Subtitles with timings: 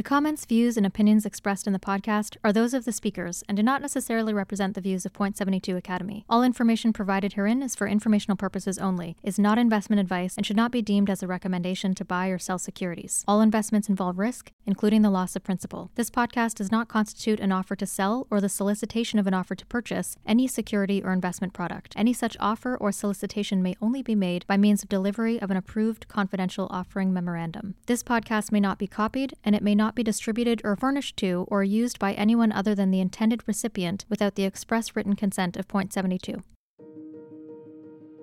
[0.00, 3.54] The comments, views, and opinions expressed in the podcast are those of the speakers and
[3.54, 6.24] do not necessarily represent the views of Point Seventy Two Academy.
[6.26, 10.56] All information provided herein is for informational purposes only, is not investment advice, and should
[10.56, 13.26] not be deemed as a recommendation to buy or sell securities.
[13.28, 15.90] All investments involve risk, including the loss of principal.
[15.96, 19.54] This podcast does not constitute an offer to sell or the solicitation of an offer
[19.54, 21.92] to purchase any security or investment product.
[21.94, 25.58] Any such offer or solicitation may only be made by means of delivery of an
[25.58, 27.74] approved confidential offering memorandum.
[27.84, 31.46] This podcast may not be copied, and it may not be distributed or furnished to
[31.48, 35.68] or used by anyone other than the intended recipient without the express written consent of
[35.68, 36.42] Point 72.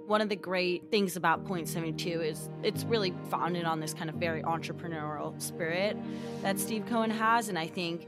[0.06, 4.09] One of the great things about Point 72 is it's really founded on this kind
[4.09, 5.98] of very entrepreneurial spirit
[6.42, 7.50] that Steve Cohen has.
[7.50, 8.08] And I think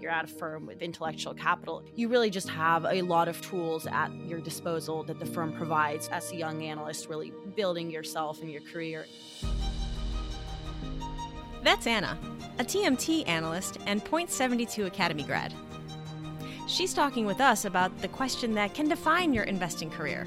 [0.00, 3.86] you're at a firm with intellectual capital, you really just have a lot of tools
[3.86, 8.50] at your disposal that the firm provides as a young analyst, really building yourself and
[8.50, 9.06] your career.
[11.62, 12.18] That's Anna,
[12.58, 15.52] a TMT analyst and Point 72 Academy grad.
[16.66, 20.26] She's talking with us about the question that can define your investing career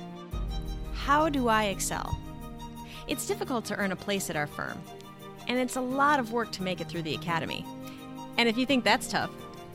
[0.93, 2.19] How do I excel?
[3.07, 4.79] It's difficult to earn a place at our firm,
[5.47, 7.65] and it's a lot of work to make it through the academy.
[8.37, 9.31] And if you think that's tough,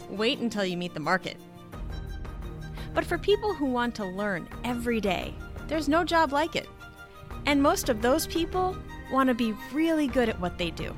[0.09, 1.37] wait until you meet the market.
[2.95, 5.35] But for people who want to learn every day,
[5.67, 6.69] there's no job like it.
[7.47, 8.77] And most of those people
[9.11, 10.95] want to be really good at what they do.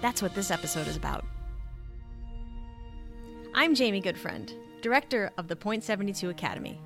[0.00, 1.24] That's what this episode is about.
[3.54, 6.78] I'm Jaimi Goodfriend, director of the Point 72 Academy.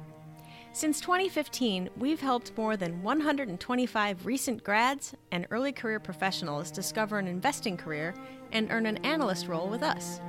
[0.73, 7.27] Since 2015, we've helped more than 125 recent grads and early career professionals discover an
[7.27, 8.15] investing career
[8.53, 10.21] and earn an analyst role with us.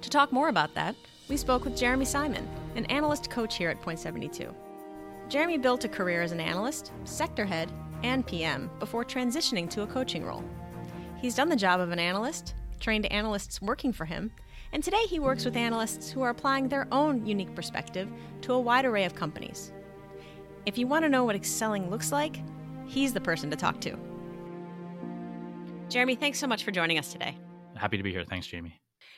[0.00, 0.96] To talk more about that,
[1.28, 4.54] we spoke with Jeremy Simon, an analyst coach here at Point 72.
[5.28, 7.70] Jeremy built a career as an analyst, sector head,
[8.02, 10.44] and PM before transitioning to a coaching role.
[11.26, 14.30] He's done the job of an analyst, trained analysts working for him,
[14.72, 18.08] and today he works with analysts who are applying their own unique perspective
[18.42, 19.72] to a wide array of companies.
[20.66, 22.36] If you want to know what excelling looks like,
[22.86, 23.98] he's the person to talk to.
[25.88, 27.36] Jeremy, thanks so much for joining us today.
[27.74, 28.24] Happy to be here.
[28.24, 28.74] Thanks, Jaimi.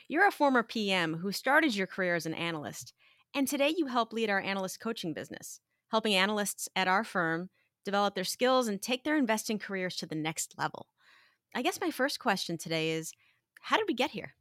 [0.07, 2.91] You're a former PM who started your career as an analyst,
[3.35, 5.59] and today you help lead our analyst coaching business,
[5.91, 7.51] helping analysts at our firm
[7.85, 10.87] develop their skills and take their investing careers to the next level.
[11.53, 13.13] I guess my first question today is
[13.61, 14.33] how did we get here?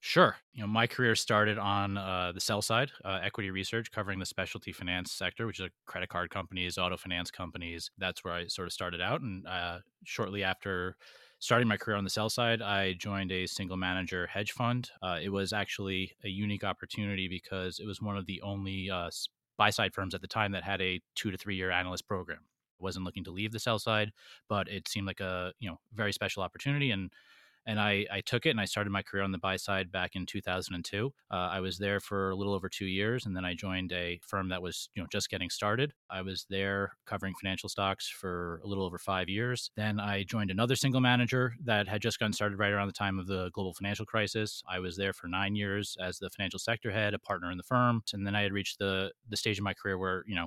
[0.00, 0.36] Sure.
[0.52, 4.26] You know, my career started on uh, the sell side, uh, equity research, covering the
[4.26, 7.90] specialty finance sector, which is credit card companies, auto finance companies.
[7.98, 9.22] That's where I sort of started out.
[9.22, 10.96] And uh, shortly after
[11.40, 14.90] starting my career on the sell side, I joined a single manager hedge fund.
[15.02, 19.10] Uh, it was actually a unique opportunity because it was one of the only uh,
[19.56, 22.40] buy side firms at the time that had a two to three year analyst program
[22.78, 24.12] wasn't looking to leave the sell side,
[24.48, 27.10] but it seemed like a you know very special opportunity and
[27.66, 30.14] and I, I took it and I started my career on the buy side back
[30.14, 31.12] in 2002.
[31.30, 34.20] Uh, I was there for a little over two years, and then I joined a
[34.24, 35.92] firm that was you know just getting started.
[36.08, 39.70] I was there covering financial stocks for a little over five years.
[39.76, 43.18] Then I joined another single manager that had just gotten started right around the time
[43.18, 44.62] of the global financial crisis.
[44.68, 47.64] I was there for nine years as the financial sector head, a partner in the
[47.64, 50.46] firm, and then I had reached the the stage of my career where you know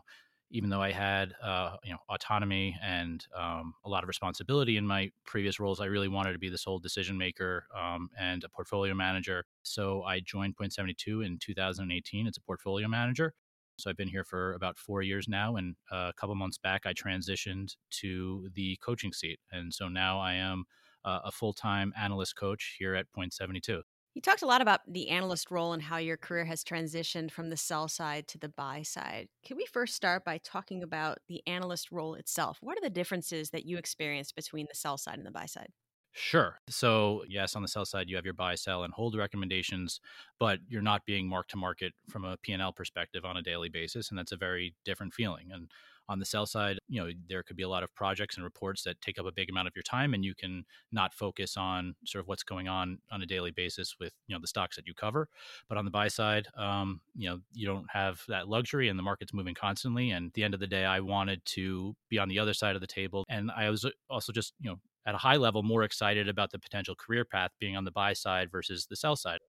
[0.52, 4.86] even though I had uh, you know autonomy and um, a lot of responsibility in
[4.86, 8.50] my previous roles, I really wanted to be the sole decision maker um, and a
[8.50, 9.46] portfolio manager.
[9.64, 13.34] So I joined Point Seventy Two in 2018 as a portfolio manager.
[13.78, 16.86] So I've been here for about four years now, and uh, a couple months back
[16.86, 20.66] I transitioned to the coaching seat, and so now I am
[21.06, 23.84] uh, a full time analyst coach here at Point Seventy Two.
[24.16, 27.50] You talked a lot about the analyst role and how your career has transitioned from
[27.50, 29.30] the sell side to the buy side.
[29.44, 32.58] Can we first start by talking about the analyst role itself?
[32.62, 35.72] What are the differences that you experienced between the sell side and the buy side?
[36.12, 36.60] Sure.
[36.68, 40.02] So, yes, on the sell side, you have your buy, sell, and hold recommendations,
[40.40, 44.10] but you're not being marked to market from a P&L perspective on a daily basis,
[44.10, 45.52] and that's a very different feeling.
[45.52, 45.72] And
[46.10, 48.84] on the sell side, you know, there could be a lot of projects and reports
[48.84, 51.96] that take up a big amount of your time and you can not focus on
[52.04, 54.88] sort of what's going on on a daily basis with, you know, the stocks that
[54.88, 55.30] you cover.
[55.70, 59.04] But on the buy side, um, you know, you don't have that luxury and the
[59.04, 60.10] market's moving constantly.
[60.10, 62.76] And at the end of the day, I wanted to be on the other side
[62.76, 63.24] of the table.
[63.30, 66.60] And I was also just, you know, at a high level more excited about the
[66.60, 69.40] potential career path being on the buy side versus the sell side.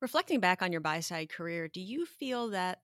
[0.00, 2.78] Reflecting back on your buy side career, do you feel that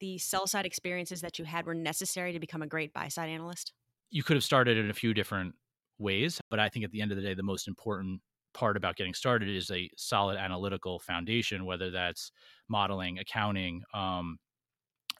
[0.00, 3.28] the sell side experiences that you had were necessary to become a great buy side
[3.28, 3.72] analyst?
[4.10, 5.54] You could have started in a few different
[5.98, 8.20] ways, but I think at the end of the day, the most important
[8.54, 12.32] part about getting started is a solid analytical foundation, whether that's
[12.68, 14.38] modeling, accounting, um,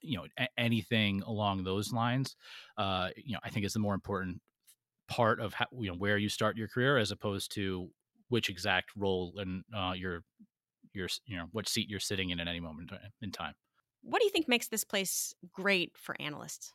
[0.03, 2.37] you know, a- anything along those lines.
[2.77, 4.41] Uh, you know, I think is the more important
[5.09, 7.91] part of how, you know where you start your career as opposed to
[8.29, 10.23] which exact role and uh, your
[10.93, 12.91] your you know what seat you're sitting in at any moment
[13.23, 13.55] in time.
[14.03, 16.73] What do you think makes this place great for analysts?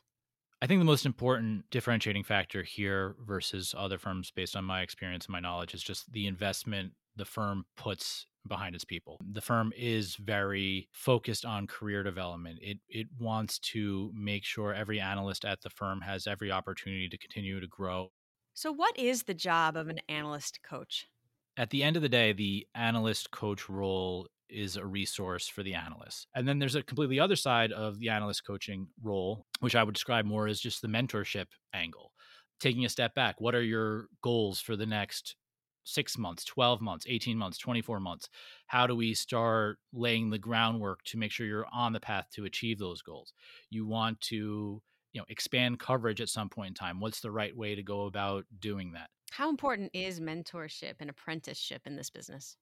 [0.62, 5.26] I think the most important differentiating factor here versus other firms, based on my experience
[5.26, 9.20] and my knowledge, is just the investment the firm puts behind its people.
[9.32, 12.58] The firm is very focused on career development.
[12.62, 17.18] It it wants to make sure every analyst at the firm has every opportunity to
[17.18, 18.12] continue to grow.
[18.54, 21.08] So what is the job of an analyst coach?
[21.56, 25.74] At the end of the day, the analyst coach role is a resource for the
[25.74, 26.26] analyst.
[26.34, 29.94] And then there's a completely other side of the analyst coaching role, which I would
[29.94, 32.12] describe more as just the mentorship angle.
[32.60, 35.36] Taking a step back, what are your goals for the next
[35.84, 38.28] six months, 12 months, 18 months, 24 months?
[38.66, 42.44] How do we start laying the groundwork to make sure you're on the path to
[42.44, 43.32] achieve those goals?
[43.70, 44.82] You want to
[45.14, 48.06] you know expand coverage at some point in time what's the right way to go
[48.06, 52.56] about doing that how important is mentorship and apprenticeship in this business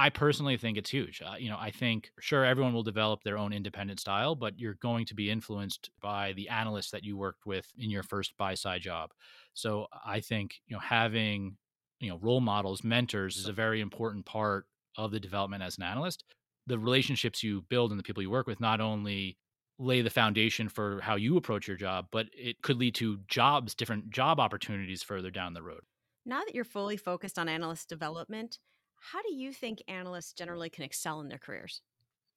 [0.00, 1.20] I personally think it's huge.
[1.20, 4.74] Uh, you know, I think sure everyone will develop their own independent style, but you're
[4.74, 8.54] going to be influenced by the analysts that you worked with in your first buy
[8.54, 9.10] side job.
[9.52, 11.58] So I think you know having
[12.00, 14.66] you know role models mentors is a very important part
[14.96, 16.24] of the development as an analyst
[16.66, 19.38] the relationships you build and the people you work with not only
[19.78, 23.74] lay the foundation for how you approach your job but it could lead to jobs
[23.74, 25.82] different job opportunities further down the road
[26.26, 28.58] now that you're fully focused on analyst development
[29.00, 31.82] how do you think analysts generally can excel in their careers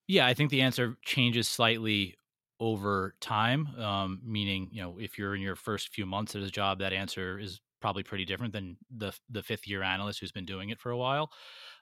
[0.08, 2.16] yeah i think the answer changes slightly
[2.60, 6.50] over time um, meaning you know if you're in your first few months at a
[6.50, 10.46] job that answer is probably pretty different than the the fifth year analyst who's been
[10.46, 11.30] doing it for a while.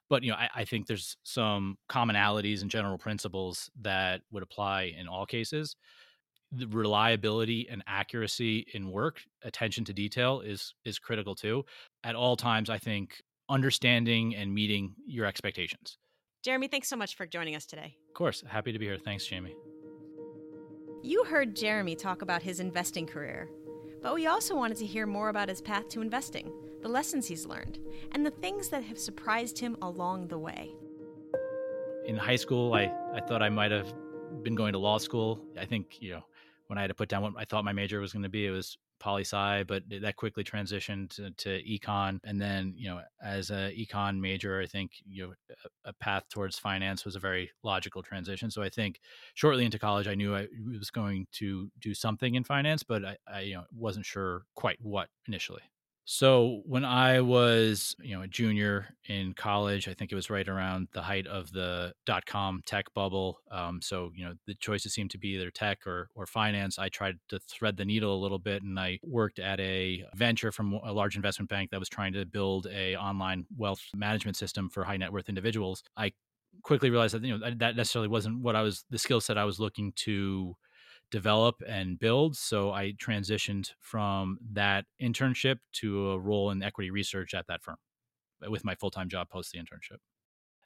[0.10, 4.96] But you know, I, I think there's some commonalities and general principles that would apply
[4.98, 5.76] in all cases.
[6.52, 11.66] The reliability and accuracy in work, attention to detail is is critical too.
[12.04, 15.98] At all times, I think understanding and meeting your expectations.
[16.44, 17.98] Jeremy, thanks so much for joining us today.
[18.08, 18.98] Of course, happy to be here.
[18.98, 19.54] Thanks, Jaimi.
[21.04, 23.50] You heard Jeremy talk about his investing career.
[24.02, 26.52] But we also wanted to hear more about his path to investing,
[26.82, 27.78] the lessons he's learned,
[28.14, 30.72] and the things that have surprised him along the way.
[32.08, 33.94] In high school, I, I thought I might have
[34.42, 35.46] been going to law school.
[35.60, 36.24] I think, you know,
[36.66, 38.48] when I had to put down what I thought my major was going to be,
[38.48, 42.20] it was poli sci, but that quickly transitioned to, to, econ.
[42.24, 45.34] And then, you know, as a econ major, I think you know
[45.86, 48.52] a path towards finance was a very logical transition.
[48.52, 49.02] So I think
[49.34, 53.18] shortly into college, I knew I was going to do something in finance, but I,
[53.28, 55.62] I you know wasn't sure quite what initially.
[56.14, 60.46] So when I was, you know, a junior in college, I think it was right
[60.46, 63.40] around the height of the dot com tech bubble.
[63.50, 66.78] Um, so you know, the choices seemed to be either tech or or finance.
[66.78, 70.52] I tried to thread the needle a little bit, and I worked at a venture
[70.52, 74.70] from a large investment bank that was trying to build a online wealth management system
[74.70, 75.82] for high net worth individuals.
[75.96, 76.12] I
[76.64, 79.46] quickly realized that you know that necessarily wasn't what I was the skill set I
[79.46, 80.58] was looking to
[81.12, 82.38] develop and build.
[82.38, 87.78] So I transitioned from that internship to a role in equity research at that firm
[88.46, 89.98] uh, with my full time job post the internship.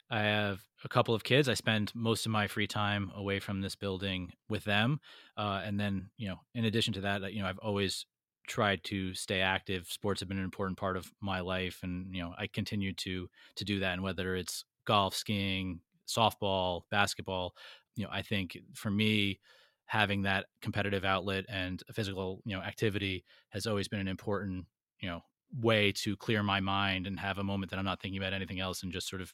[0.10, 1.50] I have a couple of kids.
[1.50, 5.00] I spend most of my free time away from this building with them.
[5.36, 8.06] Uh, and then, you know, in addition to that, you know, I've always
[8.48, 9.88] tried to stay active.
[9.88, 13.28] Sports have been an important part of my life, and you know, I continue to
[13.56, 13.94] to do that.
[13.94, 17.56] And whether it's golf, skiing, softball, basketball,
[17.96, 19.40] you know, I think for me,
[19.88, 24.66] having that competitive outlet and physical you know activity has always been an important
[25.00, 25.22] you know
[25.62, 28.60] way to clear my mind and have a moment that I'm not thinking about anything
[28.60, 29.34] else and just sort of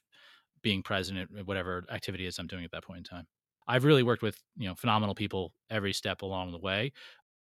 [0.61, 3.27] being present at whatever activity is I'm doing at that point in time.
[3.67, 6.91] I've really worked with you know phenomenal people every step along the way,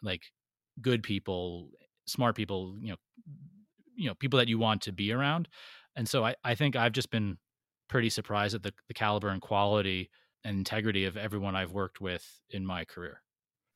[0.03, 0.23] like
[0.81, 1.71] good people,
[2.07, 2.97] smart people, you know,
[3.95, 5.47] you know people that you want to be around,
[5.95, 7.37] and so I I think I've just been
[7.87, 10.09] pretty surprised at the the caliber and quality
[10.45, 13.21] and integrity of everyone I've worked with in my career.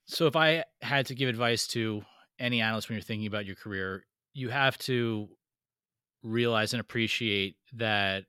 [0.05, 2.03] So if I had to give advice to
[2.39, 5.27] any analyst when you're thinking about your career, you have to
[6.23, 8.25] realize and appreciate that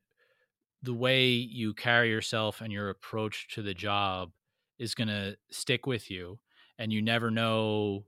[0.83, 4.31] the way you carry yourself and your approach to the job
[4.79, 6.39] is going to stick with you
[6.79, 8.05] and you never know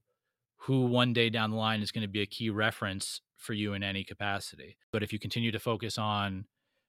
[0.56, 3.74] who one day down the line is going to be a key reference for you
[3.74, 6.46] in any capacity but if you continue to focus on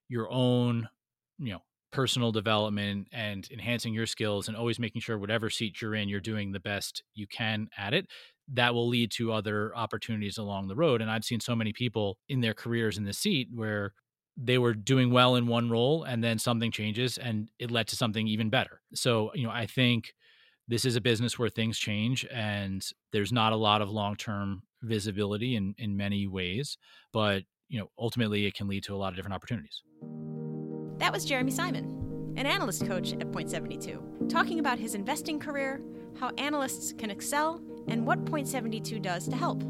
[0.07, 0.88] your own
[1.39, 1.62] you know
[1.93, 6.19] personal development and enhancing your skills and always making sure whatever seat you're in you're
[6.19, 8.07] doing the best you can at it
[8.51, 12.17] that will lead to other opportunities along the road and i've seen so many people
[12.27, 13.93] in their careers in the seat where
[14.35, 17.95] they were doing well in one role and then something changes and it led to
[17.95, 20.13] something even better so you know i think
[20.67, 25.55] this is a business where things change and there's not a lot of long-term visibility
[25.55, 26.77] in in many ways
[27.13, 29.81] but you know, ultimately it can lead to a lot of different opportunities.
[31.03, 35.81] That was Jeremy Simon, an analyst coach at Point 72, talking about his investing career,
[36.17, 39.62] how analysts can excel, and what Point 72 does to help.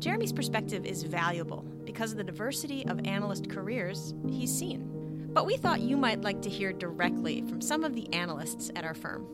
[0.00, 5.30] Jeremy's perspective is valuable because of the diversity of analyst careers he's seen.
[5.32, 8.84] But we thought you might like to hear directly from some of the analysts at
[8.84, 9.24] our firm.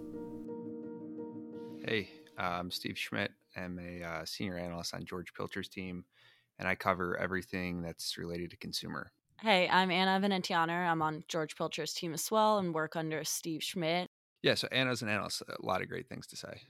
[1.86, 3.32] Hey, I'm Steve Schmidt.
[3.56, 6.04] I'm a uh, senior analyst on George Pilcher's team,
[6.58, 9.10] and I cover everything that's related to consumer.
[9.40, 10.88] Hey, I'm Anna Venetianer.
[10.88, 14.10] I'm on George Pilcher's team as well and work under Steve Schmidt.
[14.42, 15.42] Yeah, so Anna's an analyst.
[15.48, 16.62] A lot of great things to say.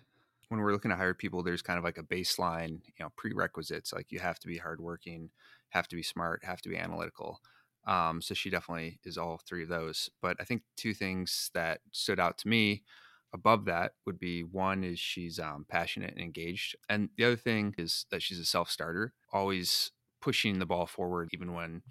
[0.48, 3.92] When we're looking to hire people, there's kind of like a baseline, you know, prerequisites.
[3.92, 5.30] Like you have to be hardworking,
[5.70, 7.40] have to be smart, have to be analytical.
[7.87, 10.10] Um, so she definitely is all three of those.
[10.20, 12.84] But I think two things that stood out to me
[13.32, 17.75] above that would be one is she's um, passionate and engaged, and the other thing
[17.76, 21.82] is that she's a self starter, always pushing the ball forward, even when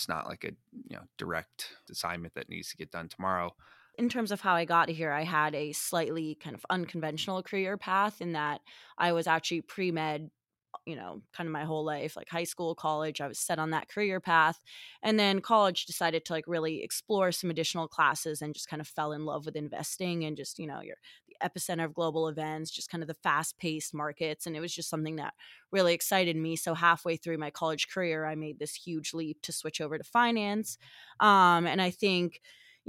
[0.00, 0.52] it's not like a
[0.88, 3.54] you know direct assignment that needs to get done tomorrow.
[3.98, 7.76] In terms of how I got here, I had a slightly kind of unconventional career
[7.76, 8.62] path in that
[8.96, 10.30] I was actually pre med
[10.86, 13.70] you know, kind of my whole life, like high school, college, I was set on
[13.70, 14.62] that career path.
[15.02, 18.88] And then college decided to like really explore some additional classes and just kind of
[18.88, 20.96] fell in love with investing and just, you know, you're
[21.28, 24.46] the epicenter of global events, just kind of the fast paced markets.
[24.46, 25.34] And it was just something that
[25.70, 26.56] really excited me.
[26.56, 30.04] So halfway through my college career, I made this huge leap to switch over to
[30.04, 30.78] finance.
[31.20, 32.40] Um, and I think,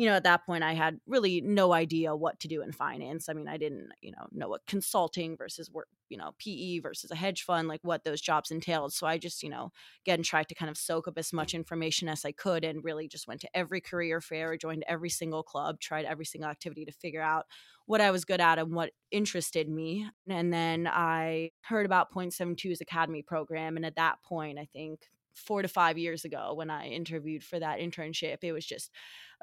[0.01, 3.29] you know, at that point, I had really no idea what to do in finance.
[3.29, 7.11] I mean, I didn't, you know, know what consulting versus work, you know, PE versus
[7.11, 8.93] a hedge fund, like what those jobs entailed.
[8.93, 9.71] So I just, you know,
[10.03, 13.07] again, tried to kind of soak up as much information as I could and really
[13.07, 16.91] just went to every career fair, joined every single club, tried every single activity to
[16.91, 17.45] figure out
[17.85, 20.09] what I was good at and what interested me.
[20.27, 23.77] And then I heard about Point 72's Academy program.
[23.77, 25.01] And at that point, I think
[25.33, 28.91] four to five years ago when I interviewed for that internship, it was just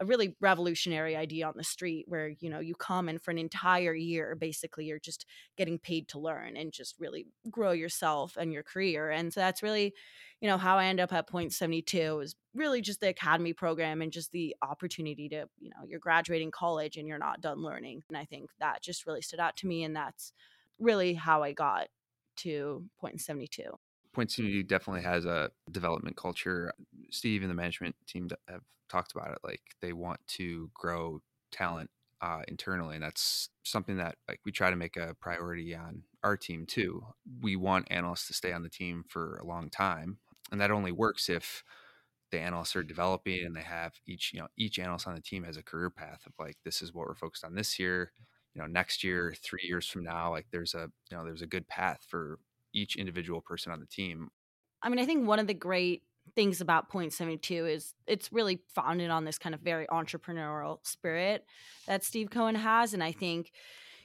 [0.00, 3.38] a really revolutionary idea on the street where you know you come and for an
[3.38, 5.26] entire year basically you're just
[5.56, 9.10] getting paid to learn and just really grow yourself and your career.
[9.10, 9.94] And so that's really
[10.40, 14.02] you know how i end up at point 72 is really just the academy program
[14.02, 18.02] and just the opportunity to you know you're graduating college and you're not done learning.
[18.08, 20.32] And i think that just really stood out to me and that's
[20.78, 21.88] really how i got
[22.36, 23.62] to point 72
[24.18, 26.72] Point 72 definitely has a development culture.
[27.08, 29.38] Steve and the management team have talked about it.
[29.44, 31.20] Like they want to grow
[31.52, 31.88] talent
[32.20, 36.36] uh, internally, and that's something that like we try to make a priority on our
[36.36, 37.04] team too.
[37.40, 40.18] We want analysts to stay on the team for a long time,
[40.50, 41.62] and that only works if
[42.32, 45.44] the analysts are developing and they have each you know each analyst on the team
[45.44, 48.10] has a career path of like this is what we're focused on this year
[48.52, 51.46] you know next year three years from now like there's a you know there's a
[51.46, 52.40] good path for
[52.74, 54.28] each individual person on the team.
[54.82, 56.02] I mean, I think one of the great
[56.34, 61.44] things about Point 72 is it's really founded on this kind of very entrepreneurial spirit
[61.86, 62.94] that Steve Cohen has.
[62.94, 63.50] And I think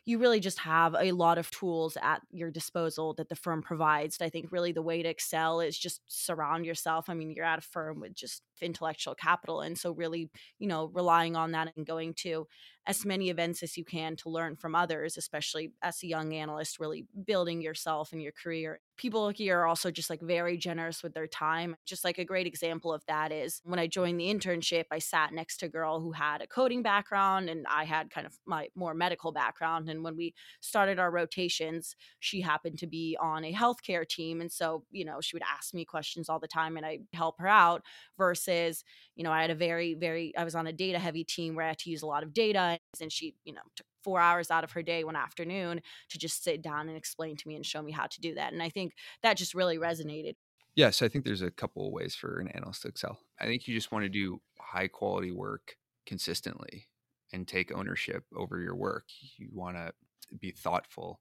[0.05, 4.17] you really just have a lot of tools at your disposal that the firm provides.
[4.19, 7.05] I think really the way to excel is just surround yourself.
[7.07, 9.61] I mean, you're at a firm with just intellectual capital.
[9.61, 10.29] And so, really,
[10.59, 12.47] you know, relying on that and going to
[12.85, 16.79] as many events as you can to learn from others, especially as a young analyst,
[16.79, 18.79] really building yourself and your career.
[18.95, 21.75] People here are also just like very generous with their time.
[21.85, 25.33] Just like a great example of that is when I joined the internship, I sat
[25.33, 28.67] next to a girl who had a coding background and I had kind of my
[28.75, 29.89] more medical background.
[29.89, 34.41] And when we started our rotations, she happened to be on a healthcare team.
[34.41, 37.39] And so, you know, she would ask me questions all the time and I'd help
[37.39, 37.81] her out
[38.17, 38.83] versus,
[39.15, 41.65] you know, I had a very, very, I was on a data heavy team where
[41.65, 42.79] I had to use a lot of data.
[43.01, 46.43] And she, you know, took four hours out of her day one afternoon to just
[46.43, 48.53] sit down and explain to me and show me how to do that.
[48.53, 50.35] And I think that just really resonated.
[50.75, 53.19] Yes, I think there's a couple of ways for an analyst to excel.
[53.39, 56.87] I think you just want to do high quality work consistently
[57.31, 59.05] and take ownership over your work.
[59.37, 59.93] You want to
[60.39, 61.19] be thoughtful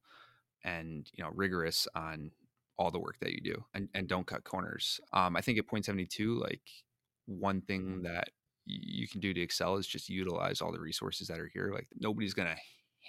[0.64, 2.30] and you know rigorous on
[2.78, 5.00] all the work that you do and, and don't cut corners.
[5.12, 6.62] Um, I think at point 72, like
[7.26, 8.02] one thing mm-hmm.
[8.04, 8.30] that
[8.64, 11.70] you can do to excel is just utilize all the resources that are here.
[11.72, 12.56] Like nobody's going to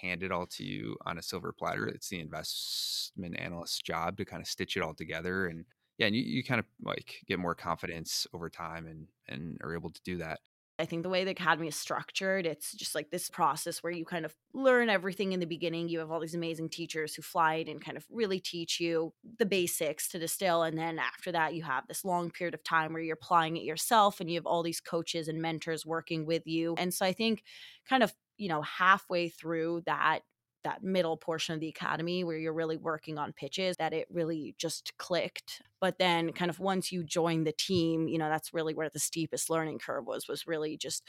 [0.00, 1.86] hand it all to you on a silver platter.
[1.86, 5.46] It's the investment analyst's job to kind of stitch it all together.
[5.46, 5.64] And
[5.98, 9.74] yeah, and you, you kind of like get more confidence over time and, and are
[9.74, 10.40] able to do that.
[10.78, 14.04] I think the way the academy is structured, it's just like this process where you
[14.04, 15.88] kind of learn everything in the beginning.
[15.88, 19.14] You have all these amazing teachers who fly in and kind of really teach you
[19.38, 20.64] the basics to distill.
[20.64, 23.62] And then after that, you have this long period of time where you're applying it
[23.62, 26.74] yourself and you have all these coaches and mentors working with you.
[26.76, 27.44] And so I think
[27.88, 30.20] kind of, you know, halfway through that
[30.64, 34.54] that middle portion of the academy where you're really working on pitches that it really
[34.58, 35.62] just clicked.
[35.80, 38.98] But then kind of once you join the team you know that's really where the
[38.98, 41.04] steepest learning curve was was really just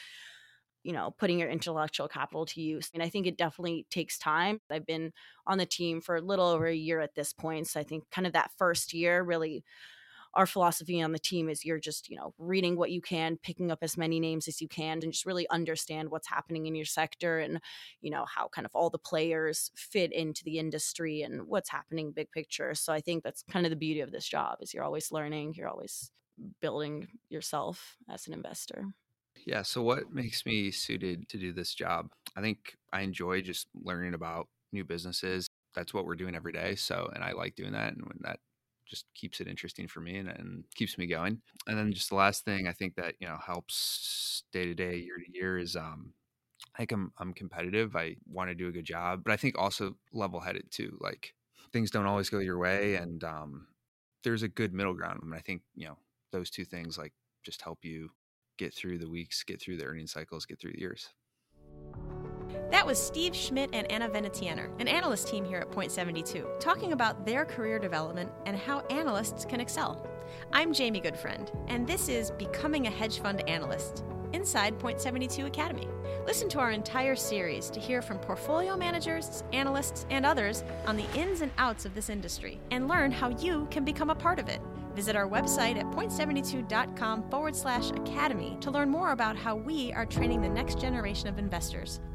[0.83, 2.89] you know putting your intellectual capital to use.
[2.93, 4.62] And i think it definitely takes time.
[4.71, 5.12] I've been
[5.47, 7.67] on the team for a little over a year at this point.
[7.67, 9.63] So i think kind of that first year really
[10.36, 13.72] our philosophy on the team is you're just you know reading what you can picking
[13.72, 16.86] up as many names as you can and just really understand what's happening in your
[16.86, 17.60] sector and
[18.01, 22.12] you know how kind of all the players fit into the industry and what's happening
[22.12, 22.74] big picture.
[22.75, 25.54] So i think that's kind of the beauty of this job is you're always learning
[25.56, 26.12] you're always
[26.62, 28.86] building yourself as an investor.
[29.46, 32.10] Yeah so what makes me suited to do this job?
[32.36, 35.48] I think i enjoy just learning about new businesses.
[35.74, 38.39] That's what we're doing every day so and i like doing that and when that
[38.88, 41.42] just keeps it interesting for me and, and keeps me going.
[41.68, 44.98] And then just the last thing I think that you know helps day to day,
[44.98, 46.13] year to year is um,
[46.75, 47.96] I think I'm I'm competitive.
[47.96, 50.98] I want to do a good job, but I think also level headed too.
[51.01, 51.34] Like
[51.74, 53.68] things don't always go your way, and um,
[54.24, 55.22] there's a good middle ground.
[55.24, 55.98] And I think you know
[56.32, 57.13] those two things like
[57.44, 58.10] just help you
[58.58, 61.10] get through the weeks, get through the earning cycles, get through the years.
[62.71, 66.91] That was Steve Schmidt and Anna Venetianer, an analyst team here at Point 72, talking
[66.91, 70.07] about their career development and how analysts can excel.
[70.51, 75.88] I'm Jaimi Goodfriend, and this is Becoming a Hedge Fund Analyst inside Point 72 Academy.
[76.25, 81.05] Listen to our entire series to hear from portfolio managers, analysts, and others on the
[81.13, 84.50] ins and outs of this industry and learn how you can become a part of
[84.50, 84.59] it.
[84.95, 90.05] Visit our website at point72.com forward slash academy to learn more about how we are
[90.05, 92.00] training the next generation of investors.